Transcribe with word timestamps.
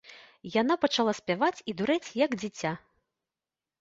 Яна 0.61 0.77
пачала 0.85 1.13
спяваць 1.19 1.63
і 1.73 1.77
дурэць, 1.81 2.09
як 2.25 2.31
дзіця. 2.41 2.71